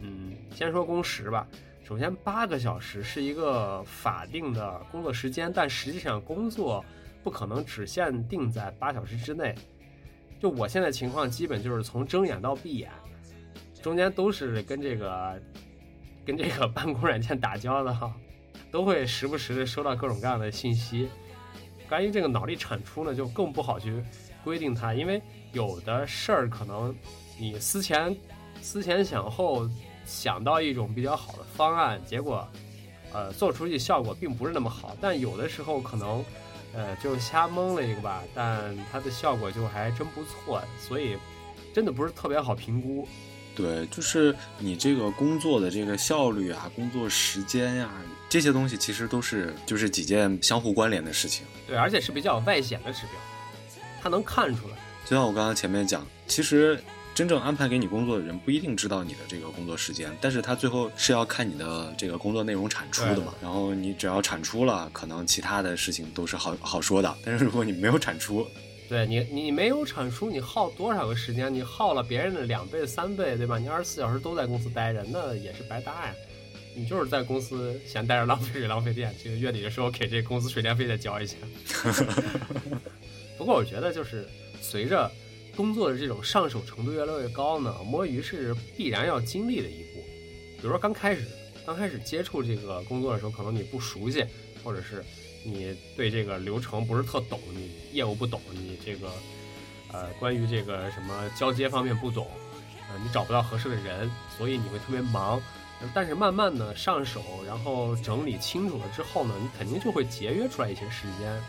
[0.00, 1.46] 嗯，先说工时吧。
[1.82, 6.82] 首先，八个小时是一个法定的工作时间，但实际上工作
[7.24, 9.54] 不可能只限定在八小时之内。
[10.40, 12.90] 就我现在情况，基本就是从睁眼到闭眼，
[13.82, 15.42] 中间都是跟这个
[16.24, 18.12] 跟这个办公软件打交道，
[18.70, 21.08] 都会时不时的收到各种各样的信息。
[21.88, 24.02] 关于这个脑力产出呢，就更不好去
[24.44, 25.20] 规定它，因为
[25.52, 26.94] 有的事儿可能
[27.38, 28.16] 你思前
[28.60, 29.68] 思前想后
[30.04, 32.46] 想到一种比较好的方案，结果
[33.12, 34.96] 呃做出去效果并不是那么好。
[35.00, 36.24] 但有的时候可能
[36.74, 41.16] 呃就瞎蒙了一个吧，但它的效果就还真不错，所以
[41.74, 43.06] 真的不是特别好评估。
[43.54, 47.90] 对，就是你这个工作的这个效率啊，工作时间呀、
[48.30, 51.44] 这些东西其实都是就是几件相互关联的事情。
[51.66, 54.76] 对，而且是比较外显的指标，它能看出来。
[55.04, 56.82] 就像我刚刚前面讲，其实
[57.14, 63.34] 真正安排给你工作的人不一定知道你的这个工作时间，但是他最后是要看你的这个工作内容产出的嘛。
[63.40, 67.14] 然后你只要产出了，可能其他的事情都是好好说的。
[67.22, 68.46] 但是如果你没有产出，
[68.88, 71.52] 对你，你没有产出，你耗多少个时间？
[71.52, 73.58] 你耗了别人的两倍、三倍，对吧？
[73.58, 76.14] 你二十四小时都在公司待着，那也是白搭呀。
[76.74, 79.14] 你就是在公司闲待着，浪费水、浪费电。
[79.22, 81.36] 这个月底的时候给这公司水电费再交一下。
[83.36, 84.26] 不过我觉得，就是
[84.62, 85.10] 随着
[85.56, 90.00] 工作的这种上手程度越来越高呢，摸鱼是必然要经历的一步。
[90.56, 91.26] 比如说刚开始，
[91.66, 94.24] 刚开始接触这个工作的时候，可能你不熟悉，
[94.64, 95.04] 或者是
[95.44, 99.10] 你对这个流程不是特懂，你业务不懂，你这个
[99.92, 102.28] 呃关于这个什么交接方面不懂，
[102.90, 105.42] 呃你找不到合适的人，所以你会特别忙。
[105.92, 111.42] 但是慢慢的上手，然后整理清楚了之后呢，你肯定就会节约出来一些时间。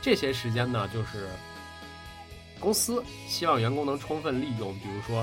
[0.00, 1.28] 这些时间呢，就是
[2.60, 5.20] 公司希望员工能充分利用，比如说，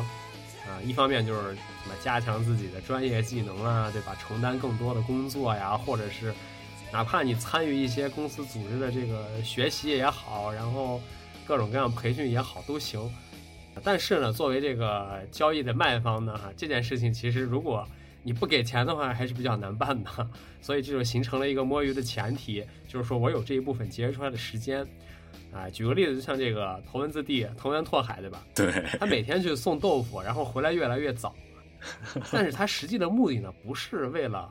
[0.67, 4.15] 啊、一方面就是什么加强自己的专业技能啊，对吧？
[4.21, 6.33] 承担更多的工作呀，或者是
[6.91, 11.01] 哪怕你参与一些公司组织的这个学习也好，然后
[11.47, 13.11] 各种各样培训也好都行。
[13.83, 17.87] 但是呢，作为这个交易的卖方呢，哈，这件事情其实如果
[18.21, 20.29] 你不给钱的话还是比较难办的，
[20.61, 24.85] 所以这就形成了一个摸鱼的前提，就是说我有这一部分节约出来的时间。
[25.53, 28.43] 啊，举个例子，就像这个头文字 D 藤原拓海，对吧？
[28.55, 31.35] 对，他每天去送豆腐，然后回来越来越早，
[32.31, 34.49] 但是他实际的目的呢，不是为了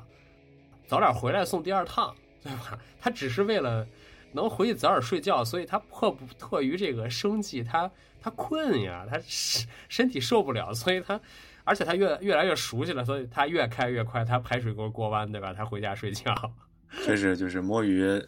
[0.86, 2.78] 早点回来送第二趟，对吧？
[3.00, 3.86] 他只是为了
[4.32, 7.90] 能回去早点睡觉，所以他迫不迫于这个生计，他
[8.20, 11.18] 他困呀，他身身体受不了，所以他，
[11.64, 15.54] 而且他越越来越熟悉了，所以他越开越快，他排水沟过弯，对吧？
[15.54, 16.34] 他回家睡觉，
[17.04, 18.22] 确实就是摸鱼。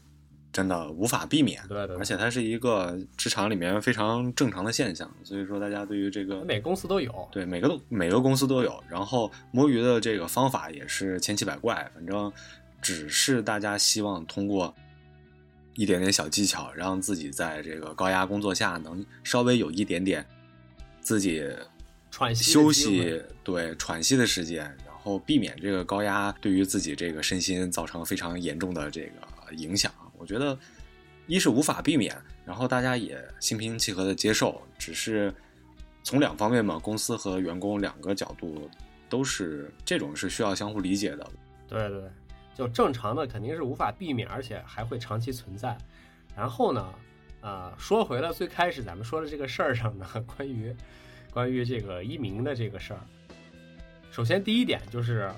[0.53, 12.31] 真的无法避免，对对，而且它是一个职场里面非常正常的现象，所以说大家对于这个每个公司都有，对每个都每个公司都有，然后摸鱼的这个方法也是千奇百怪，反正
[12.83, 14.75] 只是大家希望通过
[15.75, 20.23] 一点点小技巧，让自己在这个高压工作下能稍微有一点点
[21.01, 21.43] 自己
[22.11, 29.91] 喘息休息，对喘息的时间，然后避免这个高压对于自己这个身心造成非常严重的这个影响。
[30.23, 30.57] 我觉得，
[31.27, 35.35] 一是无法避免，然后大家也心平气和的接受，只是
[36.05, 38.71] 从两方面嘛，公司和员工两个角度
[39.09, 41.29] 都是这种是需要相互理解的。
[41.67, 42.05] 对对，
[42.55, 45.77] 就正常的肯定是无法避免，而且还会长期存在。
[46.37, 46.95] 然后呢，
[47.41, 50.07] 呃，说回了最开始咱们说的这个事儿上呢，
[50.37, 50.73] 关于
[51.33, 53.01] 关于这个移民的这个事儿，
[54.13, 55.29] 首先第一点就是。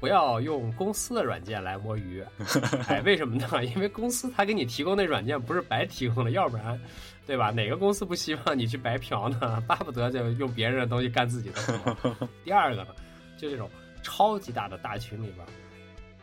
[0.00, 2.24] 不要用公司的软件来摸鱼，
[2.88, 3.46] 哎，为什么呢？
[3.62, 6.80] 因为公司他给你提供那软件不是白提供的，要不然，
[7.26, 7.50] 对吧？
[7.50, 9.62] 哪个公司不希望你去白嫖呢？
[9.68, 12.16] 巴不得就用别人的东西干自己的活。
[12.42, 12.88] 第二个呢，
[13.36, 13.68] 就这种
[14.02, 15.46] 超级大的大群里边，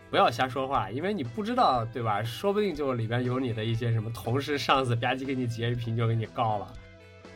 [0.10, 2.24] 不要瞎说话，因为你不知道，对吧？
[2.24, 6.74] 说不定就里边有你的一些什么同事、上司，吧唧给你截一屏就给你告了。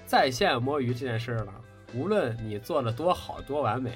[0.06, 1.54] 在线摸鱼这件事儿呢，
[1.93, 3.91] 无论你做的多好多完美。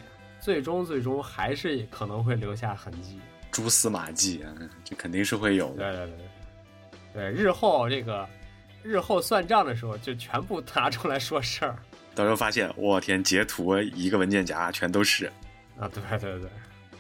[0.45, 3.19] 最终，最终还是可能会留下痕迹，
[3.51, 4.53] 蛛丝马迹啊，
[4.83, 5.91] 这肯定是会有的。
[5.91, 6.17] 对对
[7.13, 8.29] 对，对，日后这个
[8.83, 11.75] 日后算账的时候，就全部拿出来说事儿。
[12.13, 15.25] 到时候发现，我天，截图一个文件夹全都是。
[15.79, 16.47] 啊，对对对。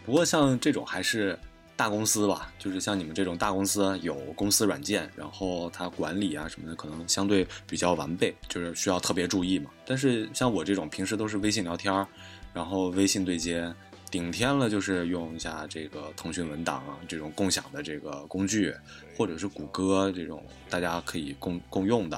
[0.03, 1.37] 不过像这种还是
[1.75, 9.69] 大公司吧，就是像你们这种大公司有公司软件，然后它管理啊什么的可能相对比较完备，就是需要特别注意嘛。
[9.85, 12.07] 但是像我这种平时都是微信聊天儿。
[12.55, 13.69] 然后微信对接，
[14.09, 18.73] 顶天了就是用一下这个腾讯文档啊这种共享的这个工具，
[19.17, 22.17] 或者是谷歌这种大家可以共共用的。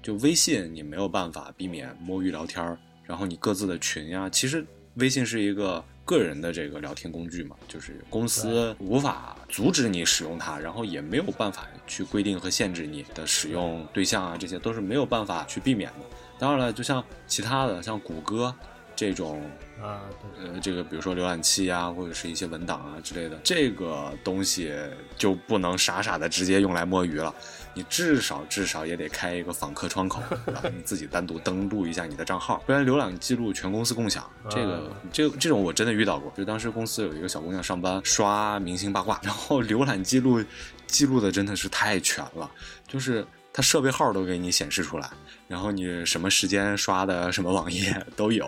[0.00, 16.06] 就微信你没有办法避免摸鱼聊天儿，然后你各自的群呀，其实微信是一个个人的这个聊天工具嘛，就是公司无法阻止你使用它，然后也没有办法去规定和限制你的使用对象啊，这些都是没有办法去避免的。
[16.38, 18.54] 当然了，就像其他的像谷歌。
[18.96, 19.42] 这种
[19.82, 20.02] 啊，
[20.38, 24.72] 呃，这个比如说浏览器啊，或者是一些文档啊之类的，这个东西
[25.16, 27.34] 就不能傻傻的直接用来摸鱼了。
[27.76, 34.30] 你至少至少也得开一个访客窗口， 对吧你自己单独登录一下你的账号，不然浏览记录全公司共享。
[34.48, 40.40] 这个这这种我真的遇到过，就当时公司有一个小姑娘上班刷明星八卦，然后浏览记录
[40.86, 42.48] 记录的真的是太全了，
[42.86, 45.08] 就是她设备号都给你显示出来。
[45.48, 48.46] 然后你什么时间刷的什么网页都有，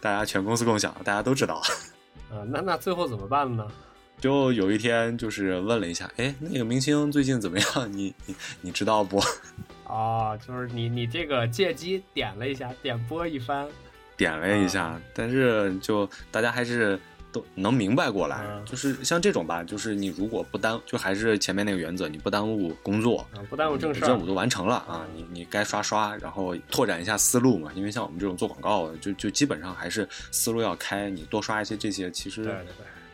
[0.00, 1.62] 大家全公司共享，大家都知道。
[2.30, 3.66] 呃，那那最后怎么办呢？
[4.20, 7.92] 就有一天就是问了一下，哎，那个明星最近怎么样？
[7.92, 9.20] 你你你知道不？
[9.86, 13.66] 哦， 就是你你这个借机点了一下，点播一番，
[14.16, 17.00] 点了一下，但是就大家还是。
[17.32, 32.54] 都能明白过来，就是像这种吧，就是你如果不耽，就还是前面那个原则，你不耽误工作，不耽误正事，任务都完成了啊，你你该刷刷，然后拓展一下思路嘛，因为像我们这种做广告的，就就基本上还是思路要开，你多刷一些这些，其实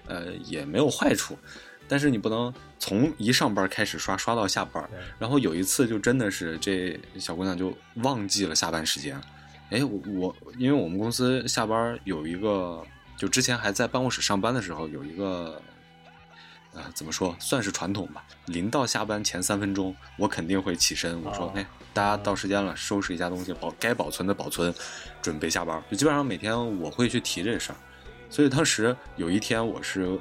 [0.07, 1.39] 呃也没有坏处，
[1.87, 4.83] 但是你不能从一上班开始刷刷到下班，
[5.17, 9.17] 然后有一次就真的是这小姑娘就忘记了下班时间，
[9.71, 12.83] 哎我我因为我们公司下班有一个。
[13.19, 15.61] 就之前还在办公室上班的时候，有一个，
[16.73, 18.25] 呃，怎么说，算是传统吧。
[18.47, 24.73] 临到下班前三分钟，我肯定会起身，我说：“哎，大家到时间了，收拾一下东西，保该保存的保存，
[25.21, 27.77] 准备下班。”就基本上每天我会去提这事儿。
[28.31, 30.17] 所以当时有一天，我是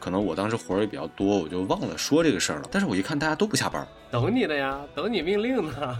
[0.00, 2.68] 可能我当时活儿也比较多，我就忘了说这个事儿了。
[2.72, 5.98] 但是我一看大家都不下班，等你的呀，等你命令呢。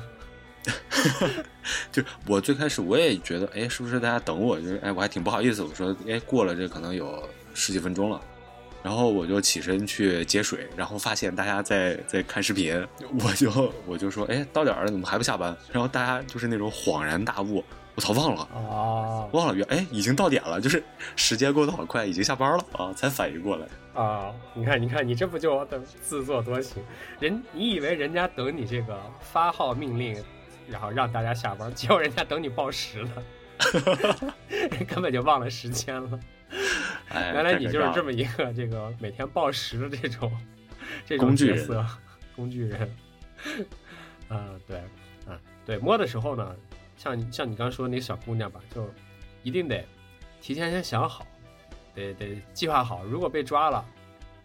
[1.92, 4.58] 就我最开始我也觉得，哎，是不是大家等我？
[4.60, 5.62] 就是哎，我还挺不好意思。
[5.62, 7.22] 我说，哎，过了这可能有
[7.54, 8.20] 十几分钟了，
[8.82, 12.86] 然后我就起身去接水，然后发现大家在在看视频，
[13.22, 15.56] 我就我就说，哎，到点了，怎么还不下班？
[15.72, 20.82] 然后大家就是那种恍然大悟，我操，忘了，啊忘了，原哎已经到点了，就是
[21.16, 23.66] 时间过得好快，已经下班了啊，才反应过来。
[23.94, 24.32] 啊！
[24.54, 25.64] 你看，你看，你这不就
[26.02, 26.82] 自作多情？
[27.20, 30.20] 人你以为人家等你这个发号命令，
[30.68, 33.22] 然后让大家下班，结果人家等你报时呢，
[34.48, 36.20] 人根本就忘了时间了。
[37.08, 40.32] 哎，原来你就是这么么一个这个每天报时的这种
[41.04, 41.84] 这种角色，
[42.34, 42.96] 工具人。
[44.28, 44.78] 啊，对，
[45.26, 46.56] 啊，对，摸的时候呢，
[46.96, 48.88] 像你像你刚说的那个小姑娘吧，就
[49.42, 49.84] 一定得
[50.40, 51.26] 提前先想好，
[51.94, 53.84] 得得计划好，如果被抓了，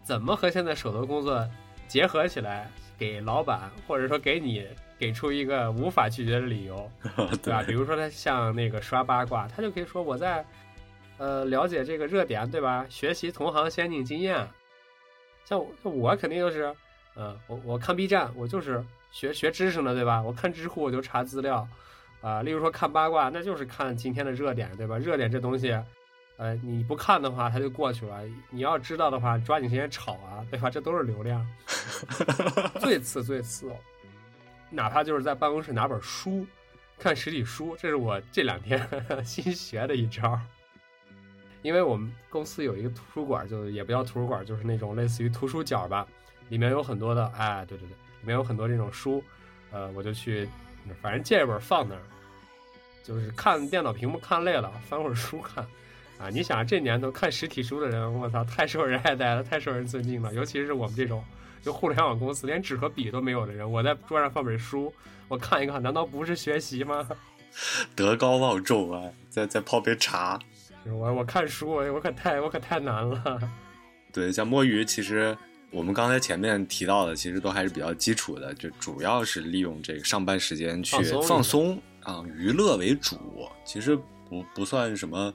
[0.02, 1.48] 怎么和现在手头工作
[1.88, 4.66] 结合起来，给老板或者说给你
[5.00, 6.90] 给出一个无法拒绝的理由，
[7.42, 7.62] 对吧？
[7.66, 10.44] 比如说他像那个刷八卦，他就可以说我在
[11.16, 12.84] 呃了解这个热点，对吧？
[12.90, 14.46] 学习同行先进经验。
[15.46, 16.72] 像我我肯定就是，
[17.14, 20.20] 呃，我我看 B 站，我就是学学知识呢，对吧？
[20.22, 21.66] 我看知乎我就查资料，
[22.20, 24.98] 啊、例如说看八卦，那就是看今天的热点，对吧？
[24.98, 25.76] 热点这东西，
[26.36, 28.20] 呃，你不看的话，它就过去了。
[28.50, 30.68] 你要知道的话，抓紧时间炒啊，对吧？
[30.68, 31.44] 这都是流量。
[32.80, 33.76] 最次最次哦，
[34.70, 36.46] 哪怕就是在办公室拿本书，
[36.98, 38.86] 看实体书，这是我这两天
[39.24, 40.38] 新学的一招。
[41.62, 46.06] 因为我们公司有一个图书馆，就也不叫图书馆，就是那种类似于图书角吧，
[46.48, 49.22] 里面有很多的，哎，对对对，里面有很多这种书，
[49.70, 50.48] 呃，我就去，
[51.02, 52.00] 反正借一本放那儿，
[53.04, 55.66] 就是看电脑屏幕看累了，翻会儿书看。
[56.18, 60.32] 啊，你想这年头看实体书的人，我操，太受人爱戴了，太受人尊敬了。
[60.34, 61.24] 尤其是我们这种
[61.62, 64.92] 就互联网公司，连纸和笔都没有的人，我在桌上放本书，
[65.28, 67.06] 我看一看，难道不是学习吗？
[67.96, 70.38] 德高望重啊，再再泡杯茶。
[70.86, 73.40] 我我看书，我我可太我可太难了。
[74.12, 75.36] 对，像摸鱼，其实
[75.70, 80.96] 我们刚才前面提到的，其实都还是比较基础的，就主要是利用这个上班时间去
[81.28, 83.18] 放松啊，娱乐为主。
[83.64, 83.94] 其实
[84.28, 85.32] 不不算什么，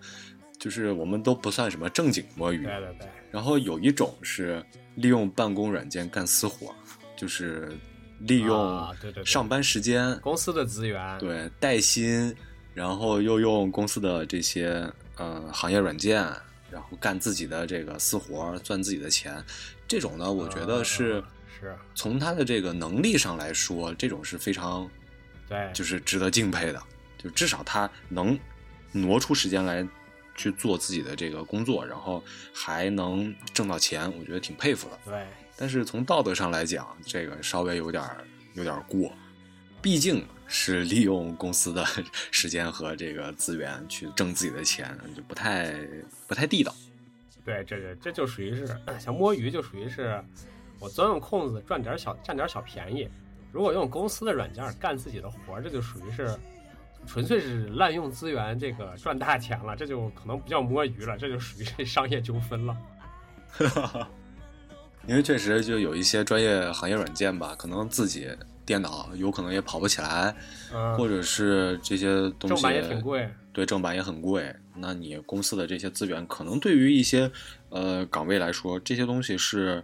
[0.57, 2.63] 就是我们都不算什么正经摸鱼。
[2.63, 6.73] 对对对，然后有一种是利用办公软件干私活，
[7.17, 7.77] 就是
[8.19, 8.95] 利用
[9.25, 12.33] 上班时间，公司的资源，对带薪，
[12.73, 16.23] 然后又用公司的这些呃行业软件，
[16.71, 19.43] 然后干自己的这个私活，赚自己的钱。
[19.85, 21.27] 这种呢，我觉得是啊
[21.59, 24.89] 是，从他的这个能力上来说，这种是非常
[25.49, 26.81] 对，就是值得敬佩的。
[27.17, 28.39] 就至少他能
[28.93, 29.85] 挪出时间来
[30.35, 34.99] 去做自己的这个工作，然后还能挣到钱，我觉得挺佩服的。
[35.05, 38.03] 对，但是从道德上来讲，这个稍微有点
[38.53, 39.11] 有点过，
[39.81, 41.85] 毕竟是利用公司的
[42.31, 45.73] 时间和这个资源去挣自己的钱，就不太
[46.27, 46.75] 不太地道。
[47.43, 48.67] 对，这个这就属于是
[48.99, 50.23] 像摸鱼，就属于是
[50.79, 53.07] 我钻用空子赚点小占点小便宜。
[53.51, 56.37] 如果用公司的软件干自己的活，这就属于是
[57.07, 62.77] 纯粹是滥用资源，这个赚大钱了，这就可能不叫摸鱼了，这就属于是商业纠纷了。
[65.07, 68.27] 因为确实就有一些专业行业软件吧，可能自己
[68.65, 70.35] 电脑有可能也跑不起来，
[70.73, 73.29] 嗯，或者是这些东西正版也挺贵。
[73.53, 74.53] 对，正版也很贵。
[74.75, 77.31] 那你公司的这些资源，可能对于一些
[77.69, 79.81] 呃岗位来说，这些东西是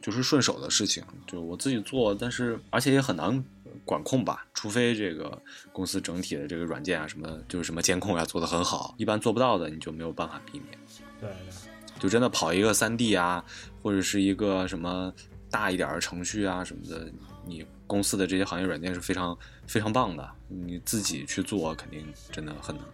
[0.00, 3.44] 就是顺手的事情，就我自己做，但是而且也很难
[3.84, 5.40] 管控吧，除非这个
[5.72, 10.78] 公司整体的这个软件啊什么，就是什么监控啊做得很好，一般做不到的，你就没有办法避免。
[11.20, 13.44] 对对，就真的跑一个三 D 啊，
[13.82, 15.12] 或者是一个什么
[15.50, 17.10] 大一点的程序啊什么的，
[17.46, 22.84] 你公司的这些行业软件是非常非常棒的，你自己去做肯定真的很难。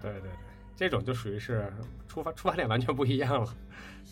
[0.00, 0.30] 对对对，
[0.76, 1.72] 这种就属于是
[2.06, 3.54] 出发出发点完全不一样了，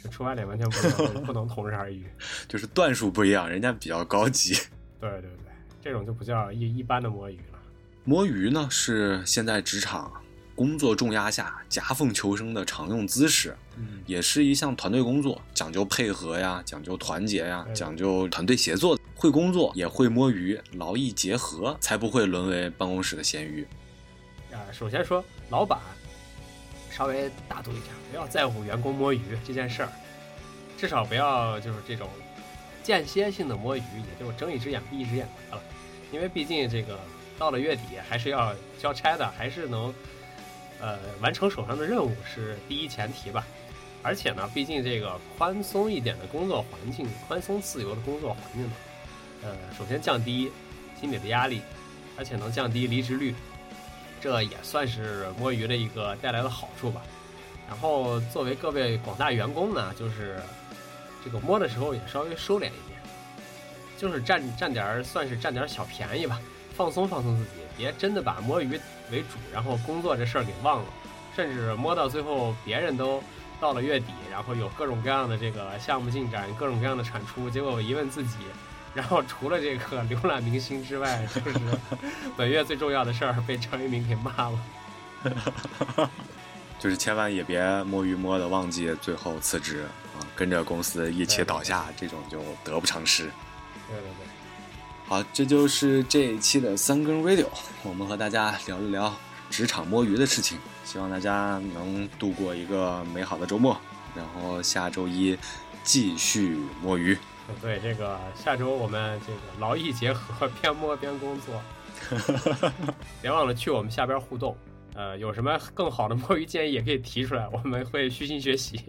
[0.03, 2.07] 这出发点完全不一样，不能同日而语。
[2.49, 4.55] 就是段数不一样，人家比较高级。
[5.01, 5.46] 对 对对，
[5.87, 7.59] 这种就不叫一一般的摸鱼了。
[8.03, 10.13] 摸鱼呢是现在职场
[10.57, 23.65] 工作重压下夹缝求生的常用姿势，嗯，也是一项团队工作，讲究配合呀，讲究团结呀，讲究团队协作，会工作也会摸鱼，劳逸结合，才不会沦为办公室的咸鱼。
[24.53, 25.79] 啊，首先说老板
[26.91, 29.93] 稍微大度一点，不要在乎员工摸鱼这件事儿，
[30.77, 32.11] 至少不要就是这种
[32.83, 35.63] 间歇性的摸鱼，也就睁一只眼闭一只眼得了。
[36.13, 36.99] 因为毕竟这个
[37.39, 39.93] 到了月底还是要交差的，还是能
[40.81, 43.47] 呃完成手上的任务是第一前提吧。
[44.03, 48.73] 而且呢，毕竟这个宽松一点的工作环境，宽松自由的工作环境呢，
[49.43, 50.53] 呃，首先降低
[51.01, 51.61] 心理的压力，
[52.17, 53.35] 而且能降低离职率。
[54.21, 57.03] 这也算是摸鱼的一个带来的好处吧。
[57.69, 60.41] 然后作为各位广大员工呢，就是
[61.25, 62.86] 这个摸的时候也稍微收敛一点，
[63.97, 66.41] 就是占占点儿算是占点儿小便宜吧。
[66.77, 68.79] 放松放松自己，别真的把摸鱼
[69.11, 70.87] 为主，然后工作这事儿给忘了，
[71.35, 73.23] 甚至摸到最后别人都
[73.59, 78.37] 到了月底，然后有各种各样的这个项目进展，各种各样的产出，结果我一问自己，
[78.93, 81.59] 然后除了这个 浏览明星之外，就是
[82.37, 86.09] 本月最重要的事儿被张一鸣给骂了。
[86.79, 93.31] 就是千万也别摸鱼摸的忘记最后辞职啊，跟着公司一起倒下，这种就得不偿失。
[93.89, 94.27] 对对对，
[95.07, 97.47] 好，这就是这一期的三更 radio，
[97.83, 99.15] 我们和大家聊了聊
[99.49, 103.79] 职场摸鱼的事情，希望大家能度过一个美好的周末，
[104.15, 105.39] 然后下周一
[105.85, 107.17] 继续摸鱼。
[107.63, 111.63] 对这个下周我们这个劳逸结合，边摸边工作。
[113.23, 114.57] 别忘了去我们下边互动，
[114.95, 118.81] 呃，有什么更好的摸鱼建议也可以提出来，我们会虚心学习。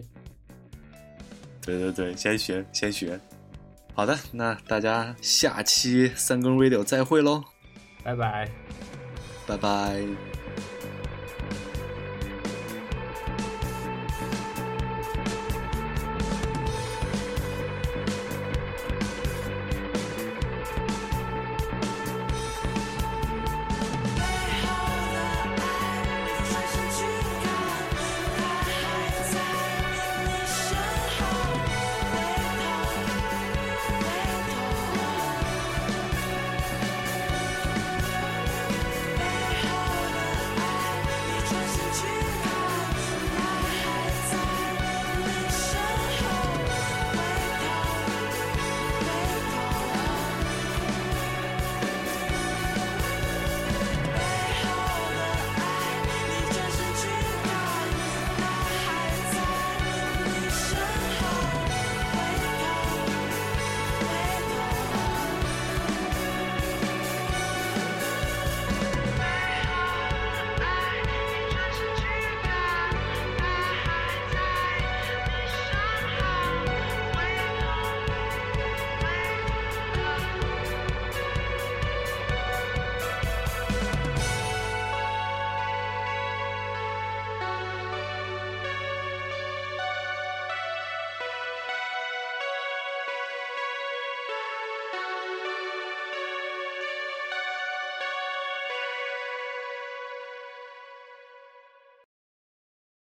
[1.62, 3.18] 对对对，先学先学。
[3.98, 7.42] 好的，那大家下期三更 radio 再会喽，
[8.04, 8.48] 拜拜。
[9.44, 10.27] 拜拜。